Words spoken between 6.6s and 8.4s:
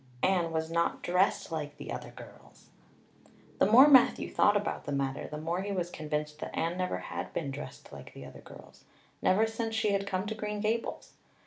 never had been dressed like the